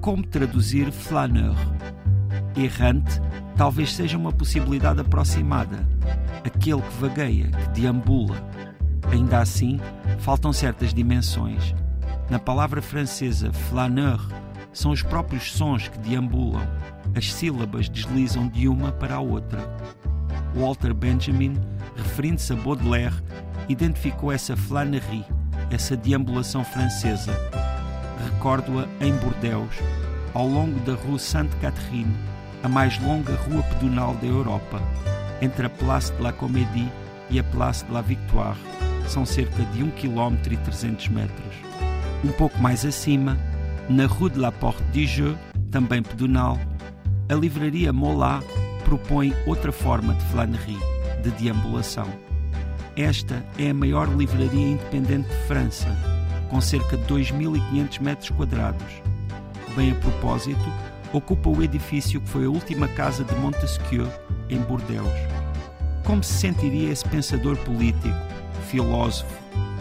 [0.00, 1.54] Como traduzir flaneur?
[2.56, 3.20] Errante
[3.58, 5.86] talvez seja uma possibilidade aproximada,
[6.44, 8.36] aquele que vagueia, que deambula.
[9.12, 9.78] Ainda assim,
[10.20, 11.74] faltam certas dimensões.
[12.30, 14.20] Na palavra francesa flaneur,
[14.72, 16.62] são os próprios sons que deambulam,
[17.16, 19.58] as sílabas deslizam de uma para a outra.
[20.54, 21.56] Walter Benjamin,
[21.96, 23.14] referindo-se a Baudelaire,
[23.68, 25.24] identificou essa flânerie,
[25.70, 27.32] essa deambulação francesa.
[28.24, 29.68] Recordo-a em Bordeaux,
[30.34, 32.14] ao longo da Rue Sainte-Catherine,
[32.62, 34.82] a mais longa rua pedonal da Europa,
[35.40, 36.92] entre a Place de la Comédie
[37.30, 38.56] e a Place de la Victoire.
[39.06, 41.67] São cerca de 1 km e 300 metros.
[42.24, 43.38] Um pouco mais acima,
[43.88, 45.38] na Rue de la Porte du Jeu,
[45.70, 46.58] também pedonal,
[47.28, 48.42] a livraria Mola
[48.84, 50.78] propõe outra forma de flânerie,
[51.22, 52.08] de deambulação.
[52.96, 55.86] Esta é a maior livraria independente de França,
[56.50, 59.02] com cerca de 2.500 metros quadrados.
[59.76, 60.72] Bem a propósito,
[61.12, 64.08] ocupa o edifício que foi a última casa de Montesquieu,
[64.50, 65.08] em Bordeaux.
[66.04, 68.16] Como se sentiria esse pensador político,
[68.68, 69.32] filósofo,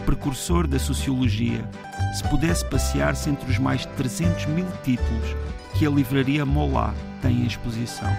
[0.05, 1.67] precursor da sociologia,
[2.13, 5.36] se pudesse passear-se entre os mais de 300 mil títulos
[5.75, 8.09] que a livraria Molá tem em exposição?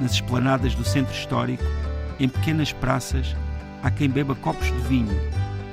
[0.00, 1.64] Nas esplanadas do centro histórico,
[2.18, 3.36] em pequenas praças,
[3.82, 5.14] há quem beba copos de vinho,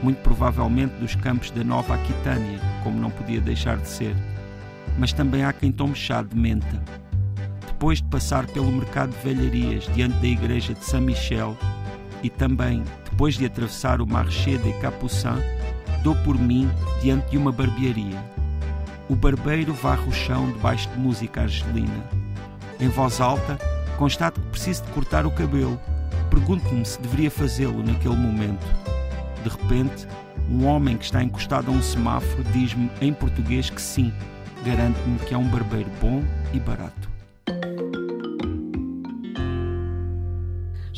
[0.04, 4.16] muito provavelmente dos campos da Nova Aquitânia, como não podia deixar de ser
[5.00, 6.84] mas também há quem tome chá de menta.
[7.66, 11.58] Depois de passar pelo mercado de velharias diante da igreja de Saint-Michel
[12.22, 15.42] e também depois de atravessar o Marché des Capucins,
[16.00, 16.69] dou por mim
[17.02, 18.23] diante de uma barbearia.
[19.09, 22.03] O barbeiro varre o chão debaixo de música argelina.
[22.80, 23.58] Em voz alta,
[23.97, 25.80] constato que preciso de cortar o cabelo.
[26.30, 28.66] Pergunto-me se deveria fazê-lo naquele momento.
[29.44, 30.07] De repente,
[30.50, 34.13] um homem que está encostado a um semáforo diz-me em português que sim,
[34.63, 37.09] garante-me que é um barbeiro bom e barato.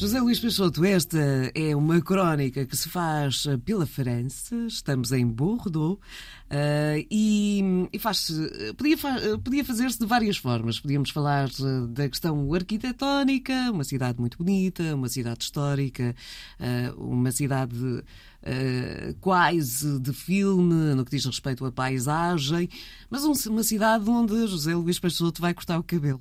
[0.02, 1.20] José Luís Peixoto, esta
[1.54, 8.32] é uma crónica que se faz pela França, estamos em Bordeaux, uh, e, e faz
[8.76, 8.98] podia,
[9.44, 10.80] podia fazer-se de várias formas.
[10.80, 11.50] Podíamos falar
[11.90, 16.16] da questão arquitetónica, uma cidade muito bonita, uma cidade histórica,
[16.60, 18.04] uh, uma cidade
[18.44, 22.70] uh, quase de filme, no que diz respeito à paisagem,
[23.10, 26.20] mas um, uma cidade onde José Luís Peixoto vai cortar o cabelo.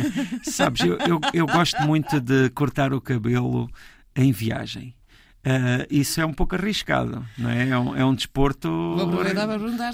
[0.44, 3.68] Sabes, eu, eu, eu gosto muito de cortar o cabelo
[4.14, 4.94] em viagem.
[5.46, 7.68] Uh, isso é um pouco arriscado, não é?
[7.68, 8.68] É um, é um desporto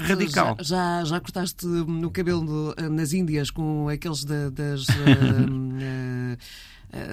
[0.01, 0.57] radical.
[0.61, 4.87] Já, já, já cortaste o cabelo nas Índias com aqueles da, das.
[4.89, 4.93] Uh,
[5.51, 6.37] uh, Eh,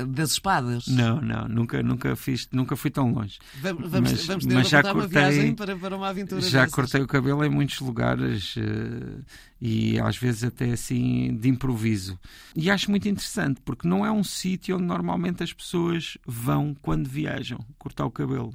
[0.08, 0.88] das espadas.
[0.88, 3.40] Não, não, nunca, nunca fiz, nunca fui tão longe.
[3.62, 6.74] Vamos, vamos, mas, vamos mas já cortei, uma viagem para, para uma aventura Já dessas.
[6.74, 9.24] cortei o cabelo em muitos lugares uh,
[9.62, 12.20] e às vezes até assim de improviso.
[12.56, 17.08] E acho muito interessante porque não é um sítio onde normalmente as pessoas vão quando
[17.08, 18.50] viajam cortar o cabelo.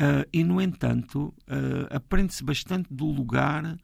[0.00, 3.76] Uh, e, no entanto, uh, aprende-se bastante do lugar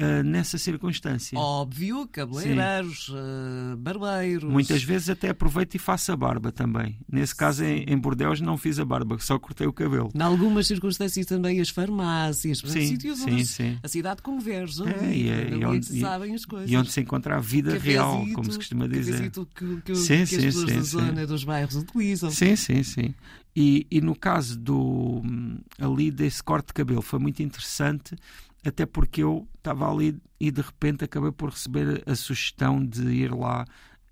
[0.00, 1.38] uh, nessa circunstância.
[1.38, 4.44] Óbvio, cabeleireiros, uh, barbeiros.
[4.50, 6.98] Muitas vezes até aproveito e faço a barba também.
[7.10, 10.10] Nesse caso, em, em Bordeaux, não fiz a barba, só cortei o cabelo.
[10.14, 13.78] Em algumas circunstâncias também as farmácias, sim, sítios sim, onde sim.
[13.82, 14.82] a cidade converge.
[14.82, 16.70] É, e, é, e, onde, se sabem as coisas.
[16.70, 19.30] E onde se encontra a vida real, como se costuma dizer.
[19.30, 22.30] Que, que, sim, que sim, as pessoas sim, da zona dos bairros utilizam.
[22.30, 23.14] Sim, sim, sim.
[23.56, 25.22] E, e no caso do
[25.78, 28.16] ali desse corte de cabelo foi muito interessante
[28.64, 33.32] até porque eu estava ali e de repente acabei por receber a sugestão de ir
[33.32, 33.64] lá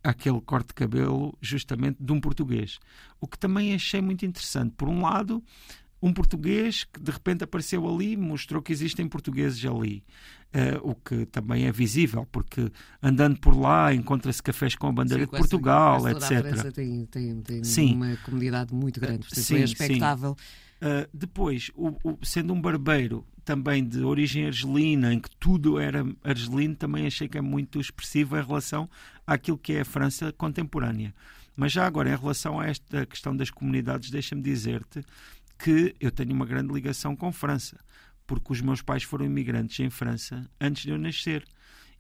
[0.03, 2.79] aquele corte de cabelo justamente de um português.
[3.21, 4.75] O que também achei muito interessante.
[4.77, 5.43] Por um lado,
[6.03, 10.05] um português que de repente apareceu ali mostrou que existem portugueses ali.
[10.55, 12.71] Uh, o que também é visível, porque
[13.03, 16.72] andando por lá encontra-se cafés com a bandeira sim, de Portugal, essa, etc.
[16.72, 17.95] Tem, tem, tem sim.
[17.95, 20.37] uma comunidade muito grande, portanto sim, é expectável.
[20.83, 26.05] Uh, depois, o, o, sendo um barbeiro também de origem argelina, em que tudo era
[26.25, 28.91] argelino, também achei que é muito expressivo em relação
[29.25, 31.15] àquilo que é a França contemporânea.
[31.55, 35.05] Mas já agora, em relação a esta questão das comunidades, deixa-me dizer-te
[35.57, 37.79] que eu tenho uma grande ligação com França,
[38.27, 41.45] porque os meus pais foram imigrantes em França antes de eu nascer.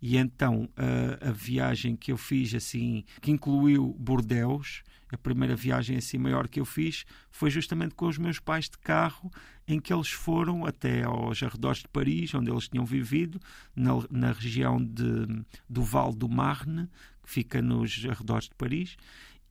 [0.00, 5.96] E então a, a viagem que eu fiz, assim, que incluiu Bordeus, a primeira viagem
[5.98, 9.30] assim maior que eu fiz foi justamente com os meus pais de carro,
[9.68, 13.38] em que eles foram até aos arredores de Paris, onde eles tinham vivido,
[13.76, 16.88] na, na região de, do Val do Marne,
[17.22, 18.96] que fica nos arredores de Paris.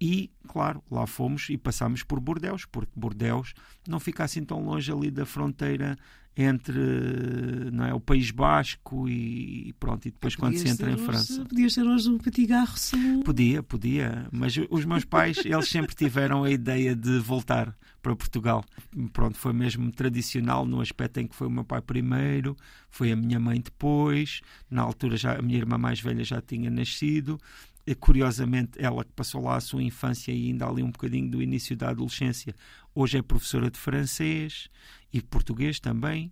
[0.03, 3.53] E, claro, lá fomos e passámos por Bordeus, porque Bordeus
[3.87, 5.95] não fica assim tão longe ali da fronteira
[6.35, 11.43] entre não é, o País Basco e pronto, e depois quando se entra em França.
[11.45, 13.21] Podia ser hoje um petit garçon.
[13.23, 18.63] Podia, podia, mas os meus pais, eles sempre tiveram a ideia de voltar para Portugal.
[19.11, 22.55] Pronto, foi mesmo tradicional no aspecto em que foi o meu pai primeiro,
[22.89, 26.69] foi a minha mãe depois, na altura já a minha irmã mais velha já tinha
[26.69, 27.39] nascido.
[27.85, 31.41] E, curiosamente, ela que passou lá a sua infância e ainda ali um bocadinho do
[31.41, 32.53] início da adolescência,
[32.93, 34.69] hoje é professora de francês
[35.13, 36.31] e português também.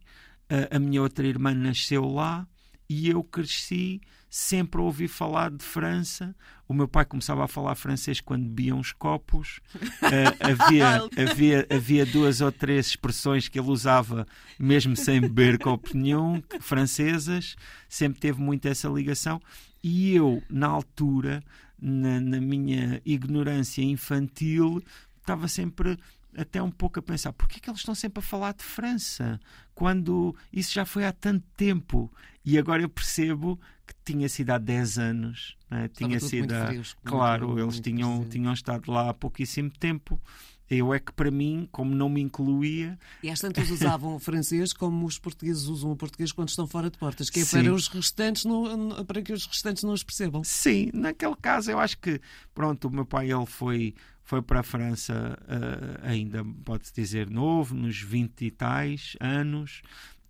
[0.50, 2.48] A, a minha outra irmã nasceu lá
[2.90, 6.36] e eu cresci sempre a ouvir falar de França.
[6.68, 9.60] O meu pai começava a falar francês quando bebia uns copos.
[9.76, 14.28] Uh, havia, havia, havia duas ou três expressões que ele usava,
[14.60, 17.56] mesmo sem beber copo nenhum, francesas.
[17.88, 19.42] Sempre teve muito essa ligação.
[19.84, 21.44] E eu, na altura,
[21.82, 24.84] na, na minha ignorância infantil,
[25.20, 25.98] estava sempre
[26.40, 29.40] até um pouco a pensar porque é que eles estão sempre a falar de França
[29.76, 32.12] quando isso já foi há tanto tempo?
[32.46, 35.88] E agora eu percebo que tinha sido há 10 anos né?
[35.88, 40.22] tinha sido fresco, claro eles tinham, tinham estado lá há pouquíssimo tempo
[40.70, 42.98] eu é que, para mim, como não me incluía.
[43.24, 46.90] E às tantas usavam o francês como os portugueses usam o português quando estão fora
[46.90, 50.44] de portas, que é para, os restantes não, para que os restantes não os percebam.
[50.44, 52.22] Sim, naquele caso eu acho que,
[52.54, 57.74] pronto, o meu pai ele foi, foi para a França uh, ainda, pode-se dizer, novo,
[57.74, 59.82] nos 20 e tais anos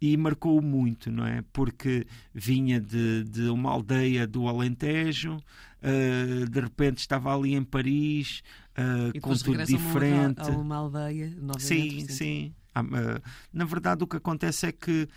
[0.01, 1.43] e marcou muito, não é?
[1.51, 5.37] Porque vinha de, de uma aldeia do Alentejo,
[5.83, 8.41] uh, de repente estava ali em Paris,
[8.77, 10.41] uh, com tudo diferente.
[10.41, 12.53] A uma aldeia, sim, sim.
[12.77, 13.21] Uh,
[13.51, 15.07] na verdade, o que acontece é que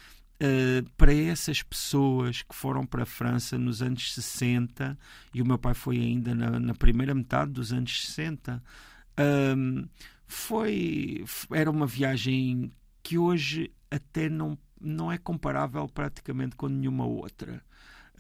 [0.42, 4.98] Uh, para essas pessoas que foram para a França nos anos 60,
[5.32, 8.60] e o meu pai foi ainda na, na primeira metade dos anos 60,
[9.20, 9.88] uh,
[10.26, 12.72] foi, era uma viagem
[13.04, 17.62] que hoje até não não é comparável praticamente com nenhuma outra.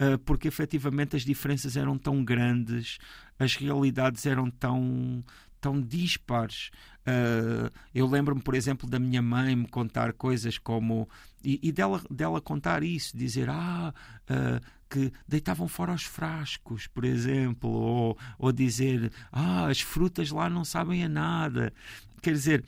[0.02, 2.98] Uh, porque efetivamente as diferenças eram tão grandes,
[3.38, 5.22] as realidades eram tão,
[5.60, 6.70] tão dispares.
[7.06, 11.08] Uh, eu lembro-me, por exemplo, da minha mãe me contar coisas como.
[11.44, 13.92] E, e dela, dela contar isso, dizer ah,
[14.30, 20.48] uh, que deitavam fora os frascos, por exemplo, ou, ou dizer ah, as frutas lá
[20.48, 21.72] não sabem a nada.
[22.20, 22.64] Quer dizer,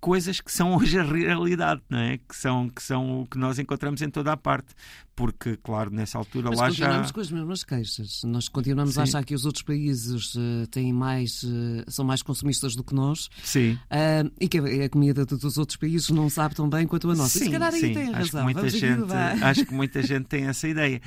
[0.00, 2.18] coisas que são hoje a realidade, não é?
[2.18, 4.74] Que são, que são o que nós encontramos em toda a parte.
[5.14, 6.86] Porque, claro, nessa altura Mas lá já.
[6.86, 8.22] continuamos com as mesmas queixas.
[8.24, 9.00] Nós continuamos Sim.
[9.00, 12.94] a achar que os outros países uh, têm mais, uh, são mais consumistas do que
[12.94, 13.28] nós.
[13.42, 13.72] Sim.
[13.72, 17.14] Uh, e que a, a, comida dos outros países não sabe tão bem quanto a
[17.14, 17.38] nossa.
[17.38, 17.92] Sim, e se calhar aí sim.
[17.92, 18.18] tem razão.
[18.18, 19.12] Acho que, muita gente,
[19.42, 21.02] acho que muita gente tem essa ideia.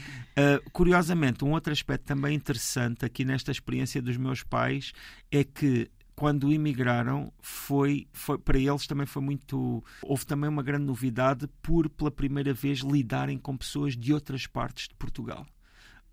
[0.71, 4.93] curiosamente, um outro aspecto também interessante aqui nesta experiência dos meus pais
[5.31, 9.83] é que quando emigraram, foi, foi para eles também foi muito.
[10.01, 14.87] Houve também uma grande novidade por, pela primeira vez, lidarem com pessoas de outras partes
[14.87, 15.45] de Portugal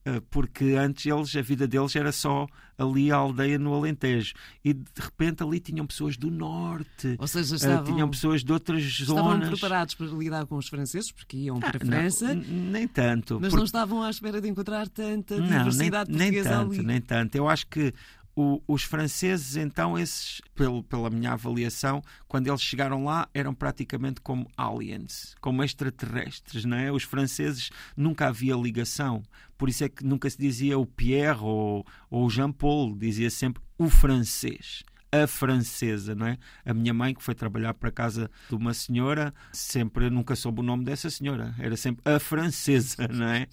[0.04, 2.46] ah, porque antes eles, a vida deles era só
[2.78, 4.32] ali a aldeia no Alentejo
[4.64, 8.50] e de repente ali tinham pessoas do norte, ou seja, ah, estavam, tinham pessoas de
[8.50, 9.34] outras estavam zonas.
[9.34, 13.38] Estavam preparados para lidar com os franceses porque iam para a França, não, nem tanto,
[13.38, 16.86] mas não estavam à espera de encontrar tanta não, diversidade nem, portuguesa nem tanto, ali.
[16.86, 17.92] Nem tanto, eu acho que
[18.40, 24.20] o, os franceses, então, esses, pelo, pela minha avaliação, quando eles chegaram lá, eram praticamente
[24.20, 26.90] como aliens, como extraterrestres, não é?
[26.90, 29.22] Os franceses nunca havia ligação,
[29.58, 33.62] por isso é que nunca se dizia o Pierre ou, ou o Jean-Paul, dizia sempre
[33.76, 36.38] o francês a francesa, não é?
[36.64, 40.62] A minha mãe, que foi trabalhar para casa de uma senhora, sempre nunca soube o
[40.62, 43.48] nome dessa senhora, era sempre a francesa, não é?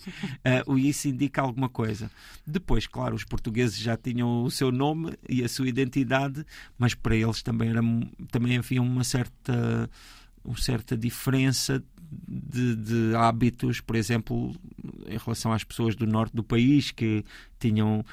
[0.67, 2.11] Uh, isso indica alguma coisa.
[2.45, 6.45] Depois, claro, os portugueses já tinham o seu nome e a sua identidade,
[6.77, 7.81] mas para eles também, era,
[8.31, 9.89] também havia uma certa,
[10.45, 11.83] uma certa diferença
[12.27, 14.55] de, de, hábitos, por exemplo,
[15.07, 17.25] em relação às pessoas do norte do país que
[17.59, 18.05] tinham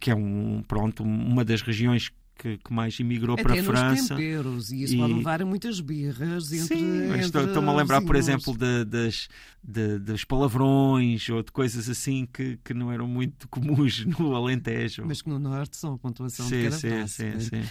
[0.00, 4.14] que é um pronto uma das regiões que, que mais imigrou Até para a França.
[4.14, 4.98] temperos, e isso e...
[4.98, 6.76] pode levar a muitas birras entre.
[6.76, 9.28] Sim, estou-me a lembrar, por exemplo, de, das,
[9.62, 15.04] de, dos palavrões ou de coisas assim que, que não eram muito comuns no Alentejo.
[15.06, 17.62] Mas que no Norte são a pontuação sim, de cada sim, sim, sim.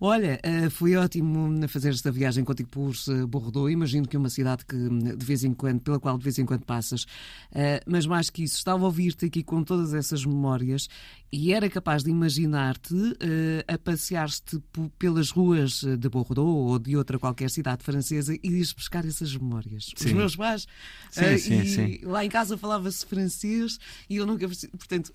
[0.00, 3.70] Olha, uh, foi ótimo fazer esta viagem contigo por uh, Bordeaux.
[3.70, 6.44] Imagino que é uma cidade que de vez em quando, pela qual de vez em
[6.44, 7.06] quando passas.
[7.86, 10.88] Mas mais que isso, estava a ouvir-te aqui com todas essas memórias
[11.32, 12.94] e era capaz de imaginar-te
[13.66, 14.60] a passear-te
[14.98, 19.92] pelas ruas de Bordeaux ou de outra qualquer cidade francesa e ires buscar essas memórias.
[19.96, 20.08] Sim.
[20.08, 20.66] Os meus pais,
[21.10, 21.98] sim, sim, e sim.
[22.02, 24.48] lá em casa falava-se francês e eu nunca.
[24.48, 25.12] Portanto,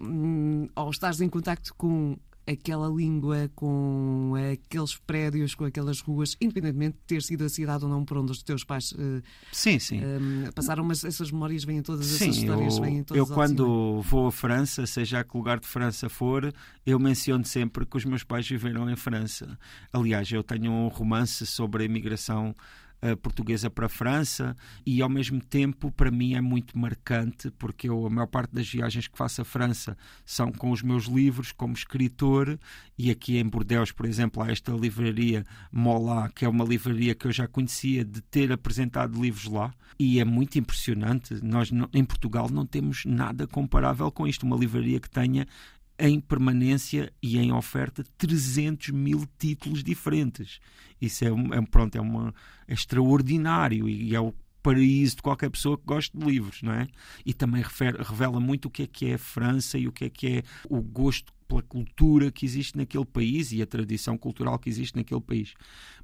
[0.00, 2.16] hum, ao estares em contacto com
[2.46, 7.90] aquela língua, com aqueles prédios, com aquelas ruas, independentemente de ter sido a cidade ou
[7.90, 10.00] não por onde os teus pais uh, sim, sim.
[10.00, 14.00] Uh, passaram, mas essas memórias vêm todas, sim, essas histórias eu, vêm todas Eu, quando
[14.02, 16.52] vou à França, seja a que lugar de França for,
[16.84, 19.58] eu menciono sempre que os meus pais viveram em França.
[19.92, 22.54] Aliás, eu tenho um romance sobre a imigração
[23.22, 28.06] portuguesa para a França e ao mesmo tempo para mim é muito marcante porque eu,
[28.06, 31.72] a maior parte das viagens que faço à França são com os meus livros como
[31.72, 32.58] escritor
[32.98, 37.26] e aqui em Bordeaux, por exemplo, há esta livraria Molá, que é uma livraria que
[37.26, 41.38] eu já conhecia de ter apresentado livros lá e é muito impressionante.
[41.42, 45.46] Nós em Portugal não temos nada comparável com isto, uma livraria que tenha
[46.00, 50.60] em permanência e em oferta 300 mil títulos diferentes.
[51.00, 52.34] Isso é, um, é, pronto, é, uma,
[52.66, 56.86] é extraordinário e é o paraíso de qualquer pessoa que goste de livros, não é?
[57.24, 60.10] E também revela muito o que é que é a França e o que é
[60.10, 64.68] que é o gosto pela cultura que existe naquele país e a tradição cultural que
[64.68, 65.54] existe naquele país.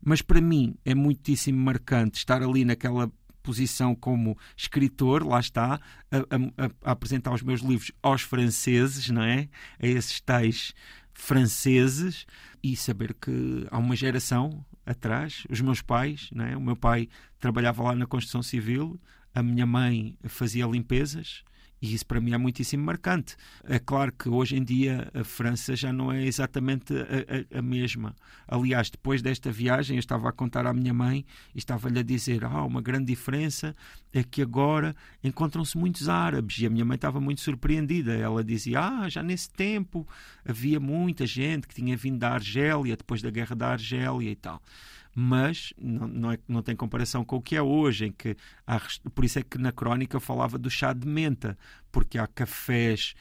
[0.05, 3.11] Mas para mim é muitíssimo marcante estar ali naquela
[3.47, 9.23] posição como escritor, lá está, a, a, a, apresentar os meus livros aos franceses, não
[9.23, 9.49] é?
[9.81, 10.75] A esses tais
[11.15, 12.27] franceses
[12.61, 16.57] e saber que há uma geração atrás, os meus pais, não é?
[16.57, 19.01] O meu pai trabalhava lá na construção civil,
[19.33, 21.45] a minha mãe fazia limpezas
[21.87, 23.37] e isso para mim é muitíssimo marcante.
[23.65, 27.63] É claro que hoje em dia a França já não é exatamente a, a, a
[27.63, 28.15] mesma.
[28.49, 31.25] Aliás, depois desta viagem, eu estava a contar à minha mãe
[31.55, 33.75] e estava-lhe a dizer: Ah, uma grande diferença
[34.13, 36.59] é que agora encontram-se muitos árabes.
[36.59, 38.15] E a minha mãe estava muito surpreendida.
[38.15, 40.07] Ela dizia: Ah, já nesse tempo
[40.45, 44.61] havia muita gente que tinha vindo da Argélia, depois da guerra da Argélia e tal
[45.19, 48.79] mas não, não, é, não tem comparação com o que é hoje, em que há,
[49.15, 51.57] por isso é que na crónica falava do chá de menta,
[51.91, 53.15] porque há cafés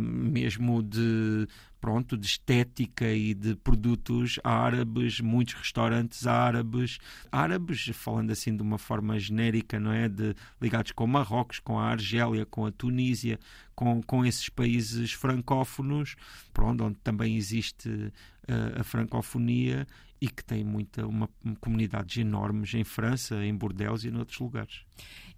[0.00, 1.46] mesmo de
[1.80, 6.98] pronto de estética e de produtos árabes, muitos restaurantes árabes,
[7.30, 11.84] árabes falando assim de uma forma genérica, não é, de ligados com Marrocos, com a
[11.84, 13.38] Argélia, com a Tunísia,
[13.74, 16.16] com, com esses países francófonos,
[16.52, 19.86] pronto, onde também existe uh, a francofonia
[20.20, 24.38] e que tem muita uma, uma comunidades enormes em França, em Bordeaux e em outros
[24.40, 24.84] lugares.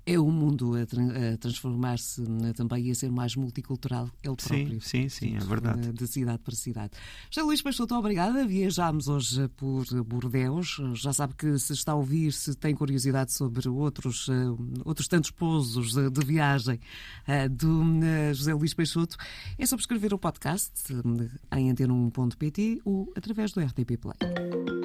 [0.07, 4.37] É o mundo a, tra a transformar-se né, também e a ser mais multicultural ele
[4.37, 4.81] próprio.
[4.81, 5.93] Sim, sim, sim, é verdade.
[5.93, 6.93] De cidade para cidade.
[7.31, 8.47] José Luís Peixoto, obrigada.
[8.47, 10.81] Viajámos hoje por Bordeaux.
[10.95, 15.31] Já sabe que se está a ouvir, se tem curiosidade sobre outros, uh, outros tantos
[15.31, 16.81] pousos de, de viagem
[17.29, 17.85] uh, do
[18.35, 19.17] José Luís Peixoto,
[19.59, 20.73] é subscrever o podcast
[21.57, 24.80] em antena1.pt ou através do RTP Play.